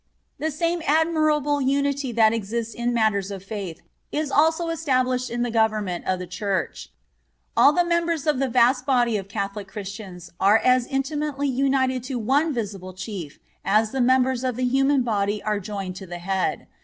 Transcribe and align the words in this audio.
(28) 0.37 0.49
The 0.49 0.57
same 0.57 0.81
admirable 0.87 1.61
unity 1.61 2.11
that 2.11 2.33
exists 2.33 2.73
in 2.73 2.91
matters 2.91 3.29
of 3.29 3.43
faith 3.43 3.81
is 4.11 4.31
also 4.31 4.69
established 4.69 5.29
in 5.29 5.43
the 5.43 5.51
government 5.51 6.07
of 6.07 6.17
the 6.17 6.25
Church. 6.25 6.89
All 7.55 7.71
the 7.71 7.83
members 7.85 8.25
of 8.25 8.39
the 8.39 8.49
vast 8.49 8.87
body 8.87 9.15
of 9.15 9.29
Catholic 9.29 9.67
Christians 9.67 10.31
are 10.39 10.57
as 10.57 10.87
intimately 10.87 11.49
united 11.49 12.01
to 12.05 12.17
one 12.17 12.51
visible 12.51 12.93
Chief 12.93 13.37
as 13.63 13.91
the 13.91 14.01
members 14.01 14.43
of 14.43 14.55
the 14.55 14.65
human 14.65 15.03
body 15.03 15.39
are 15.43 15.59
joined 15.59 15.95
to 15.97 16.07
the 16.07 16.17
head. 16.17 16.65